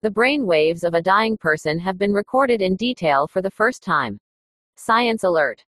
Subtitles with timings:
[0.00, 3.82] The brain waves of a dying person have been recorded in detail for the first
[3.82, 4.20] time.
[4.76, 5.64] Science Alert.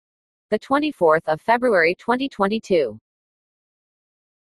[0.48, 2.98] The 24th of February 2022.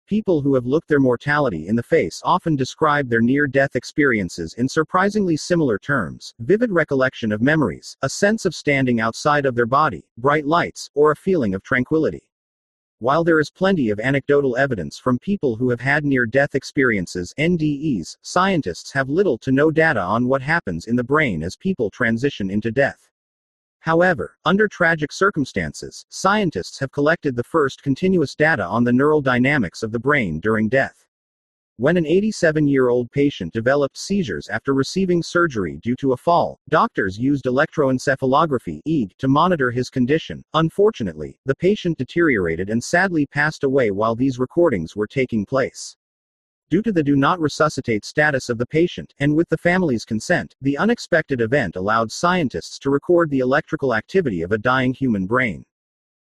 [0.06, 4.52] People who have looked their mortality in the face often describe their near death experiences
[4.58, 9.64] in surprisingly similar terms vivid recollection of memories, a sense of standing outside of their
[9.64, 12.29] body, bright lights, or a feeling of tranquility.
[13.00, 17.32] While there is plenty of anecdotal evidence from people who have had near death experiences,
[17.38, 21.88] NDEs, scientists have little to no data on what happens in the brain as people
[21.88, 23.08] transition into death.
[23.78, 29.82] However, under tragic circumstances, scientists have collected the first continuous data on the neural dynamics
[29.82, 31.06] of the brain during death.
[31.80, 36.60] When an 87 year old patient developed seizures after receiving surgery due to a fall,
[36.68, 40.44] doctors used electroencephalography EEG to monitor his condition.
[40.52, 45.96] Unfortunately, the patient deteriorated and sadly passed away while these recordings were taking place.
[46.68, 50.54] Due to the do not resuscitate status of the patient, and with the family's consent,
[50.60, 55.64] the unexpected event allowed scientists to record the electrical activity of a dying human brain.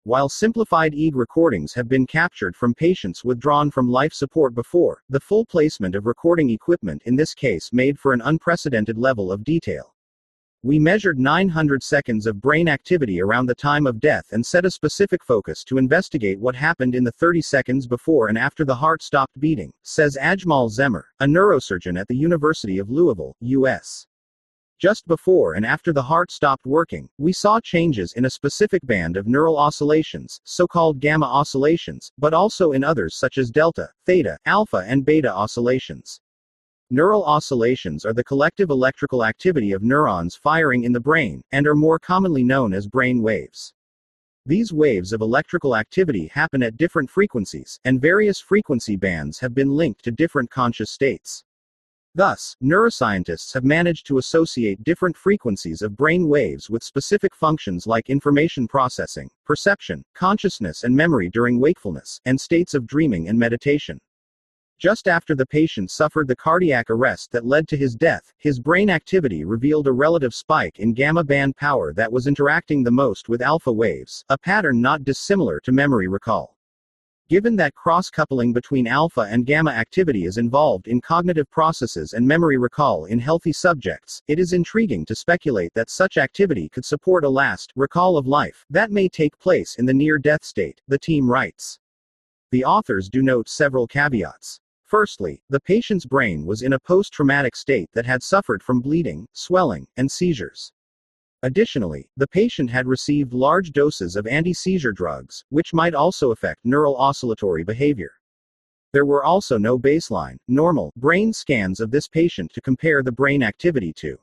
[0.07, 5.19] While simplified EEG recordings have been captured from patients withdrawn from life support before, the
[5.19, 9.95] full placement of recording equipment in this case made for an unprecedented level of detail.
[10.63, 14.71] We measured 900 seconds of brain activity around the time of death and set a
[14.71, 19.03] specific focus to investigate what happened in the 30 seconds before and after the heart
[19.03, 24.07] stopped beating, says Ajmal Zemmer, a neurosurgeon at the University of Louisville, U.S.
[24.85, 29.17] Just before and after the heart stopped working, we saw changes in a specific band
[29.17, 34.37] of neural oscillations, so called gamma oscillations, but also in others such as delta, theta,
[34.45, 36.21] alpha, and beta oscillations.
[36.91, 41.75] Neural oscillations are the collective electrical activity of neurons firing in the brain, and are
[41.75, 43.73] more commonly known as brain waves.
[44.45, 49.71] These waves of electrical activity happen at different frequencies, and various frequency bands have been
[49.71, 51.43] linked to different conscious states.
[52.17, 58.09] Thus, neuroscientists have managed to associate different frequencies of brain waves with specific functions like
[58.09, 63.99] information processing, perception, consciousness, and memory during wakefulness, and states of dreaming and meditation.
[64.79, 68.91] Just after the patient suffered the cardiac arrest that led to his death, his brain
[68.91, 73.43] activity revealed a relative spike in gamma band power that was interacting the most with
[73.43, 76.54] alpha waves, a pattern not dissimilar to memory recall.
[77.31, 82.29] Given that cross coupling between alpha and gamma activity is involved in cognitive processes and
[82.29, 87.25] memory recall in healthy subjects, it is intriguing to speculate that such activity could support
[87.25, 90.99] a last recall of life that may take place in the near death state, the
[90.99, 91.79] team writes.
[92.51, 94.61] The authors do note several caveats.
[94.83, 99.27] Firstly, the patient's brain was in a post traumatic state that had suffered from bleeding,
[99.33, 100.75] swelling, and seizures.
[101.45, 106.65] Additionally, the patient had received large doses of anti seizure drugs, which might also affect
[106.65, 108.13] neural oscillatory behavior.
[108.95, 113.43] There were also no baseline, normal, brain scans of this patient to compare the brain
[113.43, 114.19] activity to.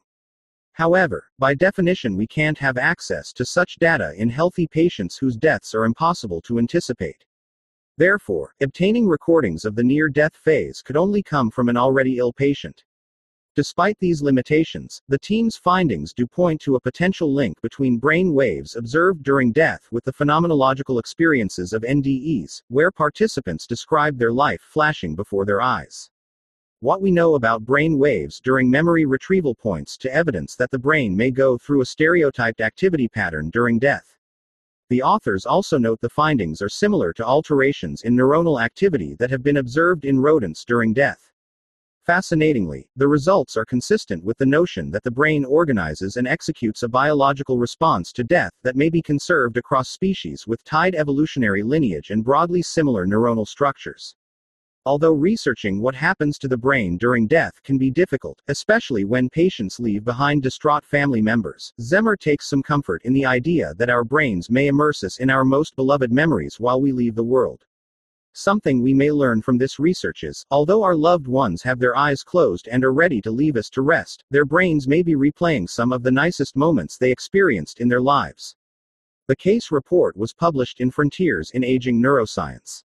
[0.71, 5.75] However, by definition, we can't have access to such data in healthy patients whose deaths
[5.75, 7.23] are impossible to anticipate.
[7.97, 12.33] Therefore, obtaining recordings of the near death phase could only come from an already ill
[12.33, 12.83] patient.
[13.53, 18.77] Despite these limitations, the team's findings do point to a potential link between brain waves
[18.77, 25.15] observed during death with the phenomenological experiences of NDEs, where participants describe their life flashing
[25.15, 26.09] before their eyes.
[26.79, 31.13] What we know about brain waves during memory retrieval points to evidence that the brain
[31.17, 34.17] may go through a stereotyped activity pattern during death.
[34.87, 39.43] The authors also note the findings are similar to alterations in neuronal activity that have
[39.43, 41.30] been observed in rodents during death.
[42.05, 46.89] Fascinatingly, the results are consistent with the notion that the brain organizes and executes a
[46.89, 52.23] biological response to death that may be conserved across species with tied evolutionary lineage and
[52.23, 54.15] broadly similar neuronal structures.
[54.83, 59.79] Although researching what happens to the brain during death can be difficult, especially when patients
[59.79, 64.49] leave behind distraught family members, Zemmer takes some comfort in the idea that our brains
[64.49, 67.63] may immerse us in our most beloved memories while we leave the world.
[68.33, 72.23] Something we may learn from this research is although our loved ones have their eyes
[72.23, 75.91] closed and are ready to leave us to rest, their brains may be replaying some
[75.91, 78.55] of the nicest moments they experienced in their lives.
[79.27, 82.83] The case report was published in Frontiers in Aging Neuroscience.